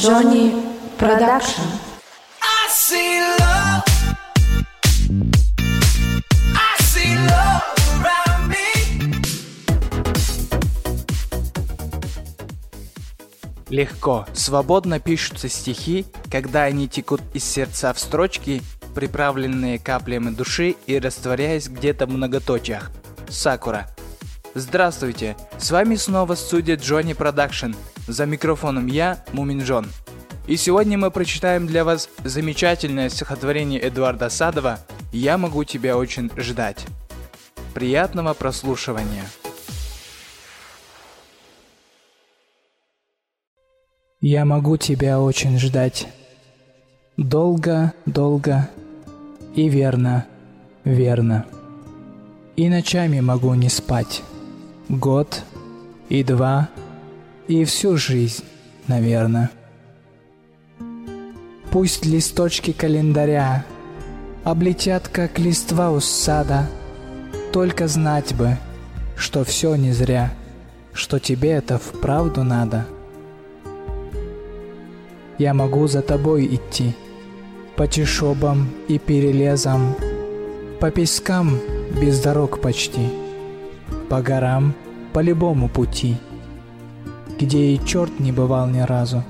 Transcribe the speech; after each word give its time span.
Johnny 0.00 0.54
Production. 0.96 1.64
I 2.40 2.68
see 2.70 3.20
love. 3.40 3.82
I 6.54 6.76
see 6.82 7.16
love 7.26 7.64
around 7.98 8.48
me. 8.48 8.66
Легко, 13.70 14.26
свободно 14.34 15.00
пишутся 15.00 15.48
стихи, 15.48 16.06
когда 16.30 16.62
они 16.62 16.86
текут 16.88 17.20
из 17.34 17.42
сердца 17.42 17.92
в 17.92 17.98
строчки, 17.98 18.62
приправленные 18.94 19.80
каплями 19.80 20.30
души 20.30 20.76
и 20.86 21.00
растворяясь 21.00 21.66
где-то 21.68 22.06
в 22.06 22.10
многоточиях. 22.10 22.92
Сакура. 23.28 23.88
Здравствуйте, 24.54 25.36
с 25.58 25.72
вами 25.72 25.96
снова 25.96 26.36
студия 26.36 26.76
Johnny 26.76 27.14
Production. 27.14 27.72
За 28.08 28.24
микрофоном 28.24 28.86
я, 28.86 29.22
Муминджон. 29.32 29.86
И 30.46 30.56
сегодня 30.56 30.96
мы 30.96 31.10
прочитаем 31.10 31.66
для 31.66 31.84
вас 31.84 32.08
замечательное 32.24 33.10
стихотворение 33.10 33.86
Эдуарда 33.86 34.30
Садова 34.30 34.78
«Я 35.12 35.36
могу 35.36 35.62
тебя 35.64 35.98
очень 35.98 36.30
ждать». 36.38 36.86
Приятного 37.74 38.32
прослушивания. 38.32 39.24
Я 44.22 44.46
могу 44.46 44.78
тебя 44.78 45.20
очень 45.20 45.58
ждать. 45.58 46.08
Долго, 47.18 47.92
долго 48.06 48.70
и 49.54 49.68
верно, 49.68 50.26
верно. 50.82 51.44
И 52.56 52.70
ночами 52.70 53.20
могу 53.20 53.52
не 53.52 53.68
спать. 53.68 54.22
Год 54.88 55.42
и 56.08 56.24
два 56.24 56.70
и 57.48 57.64
всю 57.64 57.96
жизнь, 57.96 58.44
наверное. 58.86 59.50
Пусть 61.70 62.04
листочки 62.04 62.72
календаря 62.72 63.64
облетят, 64.44 65.08
как 65.08 65.38
листва 65.38 65.90
у 65.90 66.00
сада, 66.00 66.68
только 67.52 67.88
знать 67.88 68.34
бы, 68.34 68.56
что 69.16 69.44
все 69.44 69.74
не 69.74 69.92
зря, 69.92 70.32
что 70.92 71.18
тебе 71.18 71.52
это 71.52 71.78
вправду 71.78 72.44
надо. 72.44 72.86
Я 75.38 75.54
могу 75.54 75.86
за 75.86 76.02
тобой 76.02 76.46
идти, 76.46 76.94
по 77.76 77.88
чешобам 77.88 78.68
и 78.88 78.98
перелезам, 78.98 79.94
по 80.80 80.90
пескам 80.90 81.58
без 82.00 82.20
дорог 82.20 82.60
почти, 82.60 83.08
по 84.08 84.20
горам 84.20 84.74
по 85.12 85.20
любому 85.20 85.68
пути— 85.68 86.16
где 87.38 87.74
и 87.74 87.84
черт 87.84 88.18
не 88.18 88.32
бывал 88.32 88.66
ни 88.68 88.80
разу. 88.80 89.22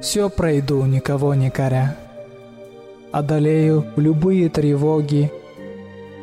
Все 0.00 0.28
пройду, 0.28 0.84
никого 0.84 1.34
не 1.34 1.50
коря, 1.50 1.96
одолею 3.12 3.86
любые 3.96 4.48
тревоги, 4.48 5.32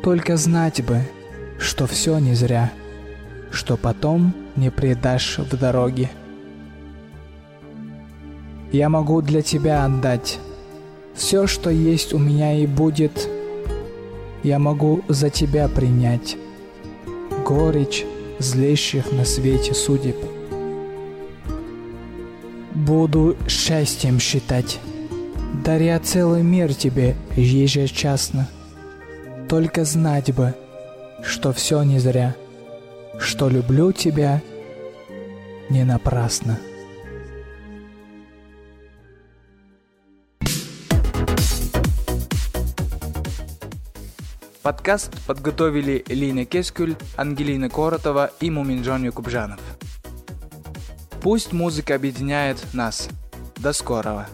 только 0.02 0.36
знать 0.36 0.84
бы, 0.84 1.00
что 1.58 1.86
все 1.86 2.18
не 2.18 2.34
зря, 2.34 2.72
что 3.50 3.76
потом 3.76 4.34
не 4.56 4.70
предашь 4.70 5.38
в 5.38 5.58
дороге. 5.58 6.10
Я 8.72 8.88
могу 8.88 9.20
для 9.20 9.42
тебя 9.42 9.84
отдать 9.84 10.38
все, 11.14 11.46
что 11.46 11.70
есть 11.70 12.14
у 12.14 12.18
меня 12.18 12.54
и 12.54 12.66
будет, 12.66 13.28
я 14.42 14.58
могу 14.58 15.02
за 15.08 15.28
тебя 15.28 15.68
принять 15.68 16.36
горечь, 17.44 18.04
злейших 18.42 19.12
на 19.12 19.24
свете 19.24 19.74
судеб. 19.74 20.16
Буду 22.74 23.36
счастьем 23.48 24.18
считать, 24.18 24.80
даря 25.64 25.98
целый 26.00 26.42
мир 26.42 26.74
тебе 26.74 27.16
ежечасно. 27.36 28.48
Только 29.48 29.84
знать 29.84 30.34
бы, 30.34 30.54
что 31.22 31.52
все 31.52 31.82
не 31.82 31.98
зря, 31.98 32.34
что 33.18 33.48
люблю 33.48 33.92
тебя 33.92 34.42
не 35.70 35.84
напрасно. 35.84 36.58
Подкаст 44.62 45.10
подготовили 45.26 46.04
Лина 46.06 46.44
Кескюль, 46.44 46.94
Ангелина 47.16 47.68
Коротова 47.68 48.30
и 48.38 48.48
Муминджон 48.48 49.02
Якубжанов. 49.02 49.58
Пусть 51.20 51.52
музыка 51.52 51.96
объединяет 51.96 52.58
нас. 52.72 53.08
До 53.56 53.72
скорого! 53.72 54.28